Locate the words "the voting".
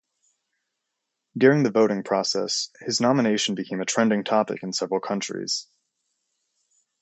1.61-2.01